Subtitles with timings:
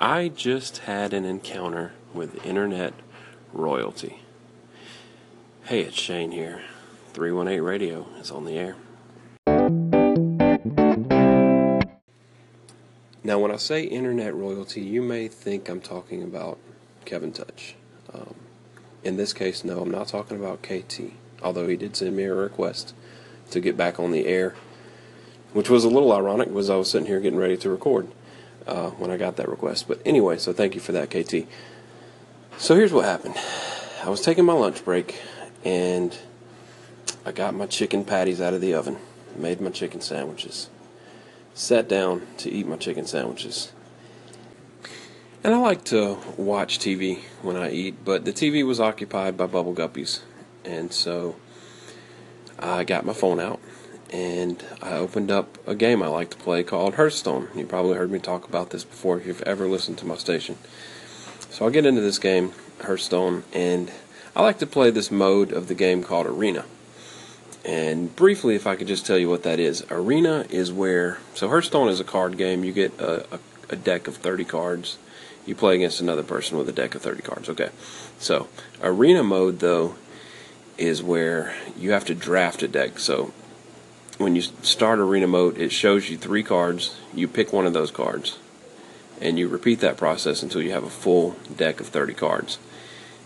[0.00, 2.94] I just had an encounter with internet
[3.52, 4.20] royalty.
[5.64, 6.62] Hey, it's Shane here.
[7.14, 8.76] 318 Radio is on the air.
[13.24, 16.58] Now, when I say internet royalty, you may think I'm talking about
[17.04, 17.74] Kevin Touch.
[18.14, 18.36] Um,
[19.02, 21.12] in this case, no, I'm not talking about KT,
[21.42, 22.94] although he did send me a request
[23.50, 24.54] to get back on the air,
[25.52, 28.08] which was a little ironic because I was sitting here getting ready to record
[28.68, 29.88] uh, when I got that request.
[29.88, 31.48] But anyway, so thank you for that, KT.
[32.58, 33.34] So here's what happened
[34.04, 35.20] I was taking my lunch break
[35.64, 36.16] and
[37.24, 38.98] I got my chicken patties out of the oven,
[39.36, 40.68] made my chicken sandwiches,
[41.54, 43.72] sat down to eat my chicken sandwiches.
[45.44, 49.46] And I like to watch TV when I eat, but the TV was occupied by
[49.46, 50.20] bubble guppies.
[50.64, 51.36] And so
[52.58, 53.60] I got my phone out
[54.12, 57.48] and I opened up a game I like to play called Hearthstone.
[57.54, 60.56] You probably heard me talk about this before if you've ever listened to my station.
[61.50, 62.52] So I'll get into this game,
[62.82, 63.90] Hearthstone, and
[64.34, 66.64] I like to play this mode of the game called Arena.
[67.64, 71.48] And briefly, if I could just tell you what that is Arena is where, so
[71.48, 72.64] Hearthstone is a card game.
[72.64, 73.38] You get a, a,
[73.70, 74.98] a deck of 30 cards.
[75.44, 77.48] You play against another person with a deck of 30 cards.
[77.48, 77.70] Okay.
[78.18, 78.48] So,
[78.82, 79.96] Arena mode, though,
[80.78, 82.98] is where you have to draft a deck.
[82.98, 83.32] So
[84.18, 86.96] when you start arena mode, it shows you three cards.
[87.14, 88.38] You pick one of those cards,
[89.20, 92.58] and you repeat that process until you have a full deck of 30 cards.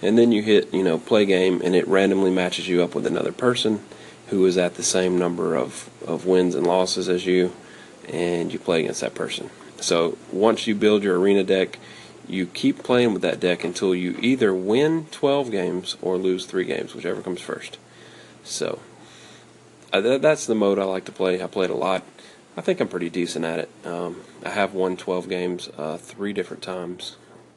[0.00, 3.06] And then you hit, you know, play game, and it randomly matches you up with
[3.06, 3.80] another person
[4.28, 7.52] who is at the same number of, of wins and losses as you,
[8.08, 9.50] and you play against that person.
[9.80, 11.78] So once you build your arena deck,
[12.26, 16.64] you keep playing with that deck until you either win 12 games or lose three
[16.64, 17.78] games, whichever comes first.
[18.44, 18.80] So
[19.92, 21.42] uh, th- that's the mode I like to play.
[21.42, 22.02] I played a lot.
[22.56, 23.70] I think I'm pretty decent at it.
[23.84, 27.16] Um, I have won 12 games uh, three different times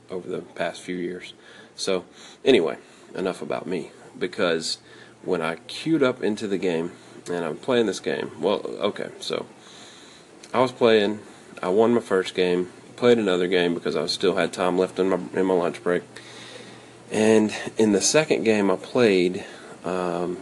[0.10, 1.34] over the past few years.
[1.76, 2.06] So,
[2.46, 2.78] anyway,
[3.16, 3.92] enough about me.
[4.18, 4.78] Because
[5.24, 6.92] when I queued up into the game,
[7.28, 9.46] and I'm playing this game, well, okay, so
[10.53, 11.19] I was playing,
[11.62, 15.09] I won my first game, played another game because I still had time left in
[15.09, 16.03] my, in my lunch break.
[17.12, 19.46] And in the second game I played,
[19.84, 20.38] um,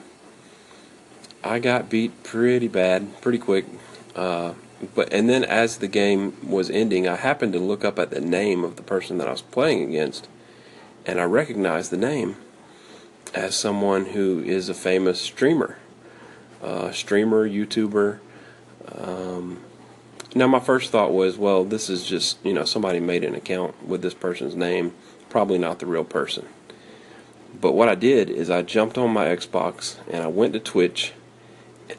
[1.50, 3.66] I got beat pretty bad, pretty quick.
[4.16, 4.54] Uh,
[4.94, 8.22] but and then as the game was ending, I happened to look up at the
[8.22, 10.28] name of the person that I was playing against,
[11.08, 12.36] and I recognized the name
[13.34, 15.78] as someone who is a famous streamer,
[16.62, 18.20] uh, streamer, YouTuber.
[18.96, 19.64] Um,
[20.36, 23.88] now my first thought was, well, this is just you know somebody made an account
[23.88, 24.94] with this person's name,
[25.30, 26.46] probably not the real person.
[27.60, 31.14] But what I did is I jumped on my Xbox and I went to Twitch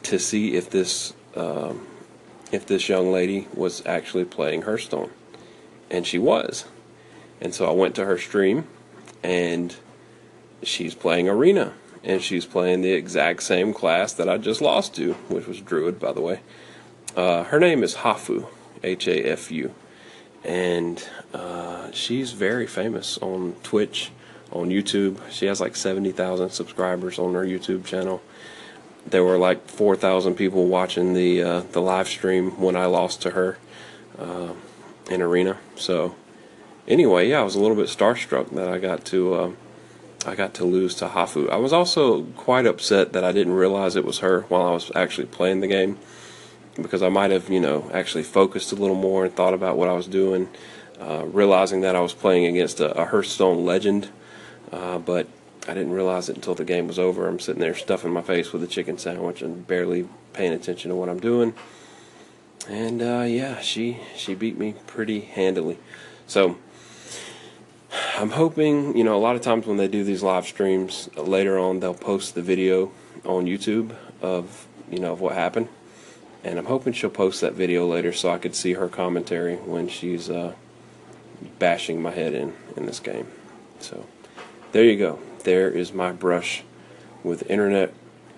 [0.02, 1.86] to see if this um,
[2.52, 5.10] if this young lady was actually playing Hearthstone,
[5.90, 6.64] and she was.
[7.40, 8.66] And so I went to her stream,
[9.22, 9.74] and
[10.62, 15.14] she's playing Arena, and she's playing the exact same class that I just lost to,
[15.28, 16.40] which was Druid, by the way.
[17.16, 18.46] Uh, her name is Hafu,
[18.82, 19.74] H A F U,
[20.44, 24.10] and uh, she's very famous on Twitch,
[24.52, 25.18] on YouTube.
[25.30, 28.22] She has like 70,000 subscribers on her YouTube channel
[29.06, 33.30] there were like 4,000 people watching the uh, the live stream when I lost to
[33.30, 33.58] her
[34.18, 34.52] uh,
[35.10, 35.58] in arena.
[35.76, 36.14] So
[36.86, 39.50] anyway, yeah, I was a little bit starstruck that I got to uh,
[40.26, 41.48] I got to lose to Hafu.
[41.50, 44.92] I was also quite upset that I didn't realize it was her while I was
[44.94, 45.98] actually playing the game
[46.76, 49.88] because I might have you know actually focused a little more and thought about what
[49.88, 50.48] I was doing,
[51.00, 54.08] uh, realizing that I was playing against a, a Hearthstone legend.
[54.70, 55.26] Uh, but
[55.70, 57.28] I didn't realize it until the game was over.
[57.28, 60.96] I'm sitting there stuffing my face with a chicken sandwich and barely paying attention to
[60.96, 61.54] what I'm doing.
[62.68, 65.78] And uh, yeah, she she beat me pretty handily.
[66.26, 66.56] So
[68.16, 71.56] I'm hoping, you know, a lot of times when they do these live streams, later
[71.56, 72.90] on they'll post the video
[73.24, 75.68] on YouTube of you know of what happened.
[76.42, 79.86] And I'm hoping she'll post that video later so I could see her commentary when
[79.86, 80.54] she's uh,
[81.60, 83.28] bashing my head in in this game.
[83.78, 84.04] So
[84.72, 86.62] there you go there is my brush
[87.22, 87.92] with internet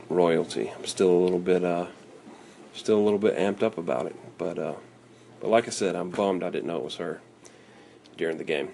[0.09, 0.71] royalty.
[0.77, 1.87] I'm still a little bit uh,
[2.75, 4.75] still a little bit amped up about it, but uh,
[5.41, 7.21] but like I said, I'm bummed I didn't know it was her
[8.17, 8.71] during the game.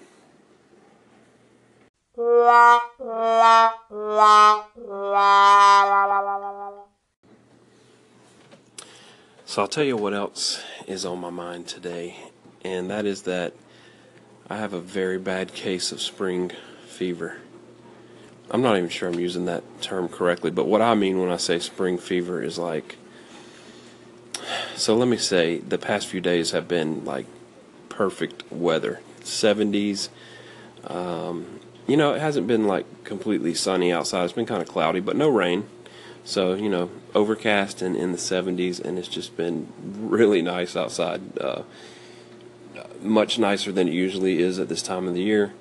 [9.45, 12.17] So I'll tell you what else is on my mind today,
[12.63, 13.53] and that is that
[14.49, 16.51] I have a very bad case of spring
[16.85, 17.37] fever.
[18.51, 21.37] I'm not even sure I'm using that term correctly, but what I mean when I
[21.37, 22.97] say spring fever is like.
[24.75, 27.25] So let me say the past few days have been like
[27.89, 29.01] perfect weather.
[29.21, 30.09] 70s.
[30.85, 34.23] Um, you know, it hasn't been like completely sunny outside.
[34.23, 35.65] It's been kind of cloudy, but no rain.
[36.23, 41.37] So, you know, overcast and in the 70s, and it's just been really nice outside.
[41.37, 41.63] Uh,
[43.01, 45.53] much nicer than it usually is at this time of the year.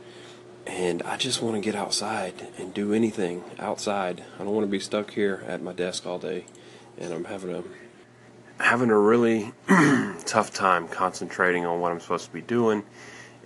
[0.69, 4.23] And I just want to get outside and do anything outside.
[4.37, 6.45] I don't want to be stuck here at my desk all day.
[6.99, 7.65] And I'm having a
[8.63, 9.53] having a really
[10.27, 12.85] tough time concentrating on what I'm supposed to be doing.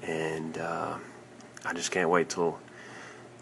[0.02, 0.98] And uh,
[1.64, 2.58] I just can't wait till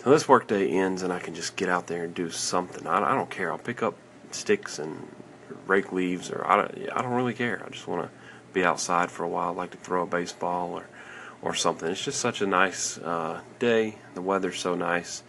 [0.01, 2.87] till this workday ends and I can just get out there and do something.
[2.87, 3.51] I, I don't care.
[3.51, 3.97] I'll pick up
[4.31, 5.09] sticks and
[5.67, 7.63] rake leaves, or I don't, I don't really care.
[7.65, 8.11] I just want to
[8.53, 9.49] be outside for a while.
[9.49, 10.87] I like to throw a baseball or
[11.43, 11.89] or something.
[11.91, 13.97] It's just such a nice uh, day.
[14.15, 15.23] The weather's so nice,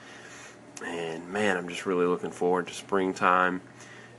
[0.86, 3.62] and man, I'm just really looking forward to springtime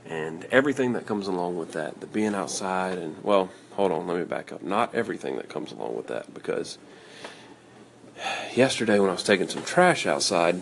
[0.05, 2.01] and everything that comes along with that.
[2.01, 4.61] The being outside and well, hold on, let me back up.
[4.61, 6.77] Not everything that comes along with that because
[8.53, 10.61] yesterday when I was taking some trash outside,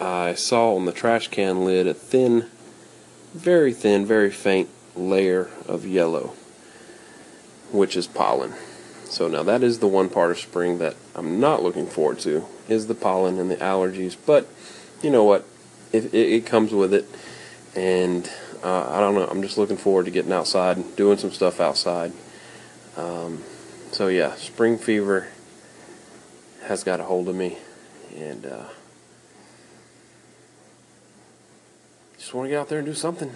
[0.00, 2.46] I saw on the trash can lid a thin,
[3.32, 6.34] very thin, very faint layer of yellow,
[7.72, 8.54] which is pollen.
[9.14, 12.46] So now that is the one part of spring that I'm not looking forward to
[12.68, 14.16] is the pollen and the allergies.
[14.26, 14.48] But
[15.02, 15.46] you know what?
[15.92, 17.06] It, it, it comes with it,
[17.76, 18.28] and
[18.64, 19.24] uh, I don't know.
[19.24, 22.12] I'm just looking forward to getting outside doing some stuff outside.
[22.96, 23.44] Um,
[23.92, 25.28] so yeah, spring fever
[26.64, 27.58] has got a hold of me,
[28.16, 28.64] and uh,
[32.18, 33.30] just want to get out there and do something.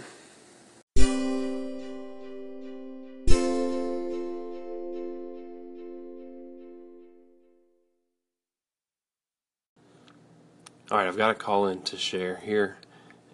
[11.19, 12.79] Got a call in to share here,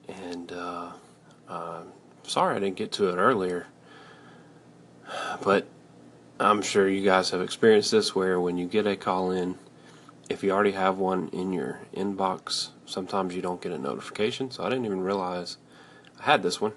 [0.09, 0.93] and uh,
[1.49, 1.83] uh,
[2.23, 3.67] sorry I didn't get to it earlier,
[5.43, 5.67] but
[6.41, 9.57] I'm sure you guys have experienced this where when you get a call in
[10.31, 14.51] if you already have one in your inbox, sometimes you don't get a notification.
[14.51, 15.59] So I didn't even realize
[16.19, 16.73] I had this one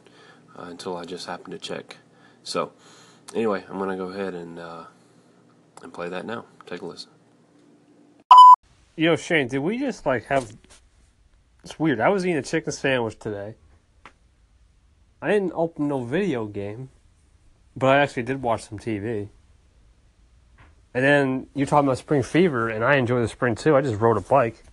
[0.60, 1.96] uh, until I just happened to check.
[2.44, 2.74] So
[3.34, 4.84] anyway, I'm gonna go ahead and uh,
[5.82, 6.44] and play that now.
[6.66, 7.12] Take a listen.
[8.98, 10.52] Yo, Shane, did we just like have?
[11.64, 12.00] It's weird.
[12.00, 13.56] I was eating a chicken sandwich today.
[15.22, 16.90] I didn't open no video game,
[17.76, 19.30] but I actually did watch some TV.
[20.94, 23.76] And then you're talking about spring fever, and I enjoy the spring too.
[23.76, 24.64] I just rode a bike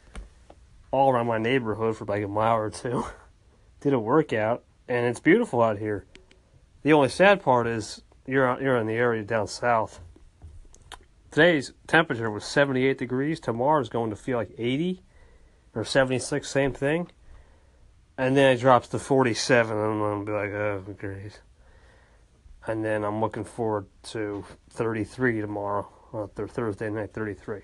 [0.91, 3.05] all around my neighborhood for like a mile or two.
[3.81, 6.07] Did a workout, and it's beautiful out here.
[6.83, 10.01] The only sad part is you're you're in the area down south.
[11.31, 13.41] Today's temperature was 78 degrees.
[13.41, 15.03] Tomorrow's going to feel like 80
[15.75, 17.11] or 76, same thing.
[18.17, 21.41] And then it drops to 47, and I'm gonna be like, oh, great.
[22.67, 27.62] And then I'm looking forward to 33 tomorrow well, Thursday night 33.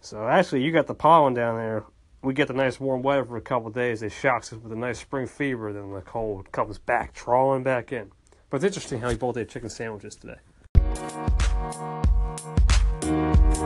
[0.00, 1.84] So actually, you got the pollen down there.
[2.22, 4.02] We get the nice warm weather for a couple days.
[4.02, 5.72] It shocks us with a nice spring fever.
[5.72, 8.12] Then the cold comes back, trawling back in.
[8.48, 11.45] But it's interesting how we both ate chicken sandwiches today.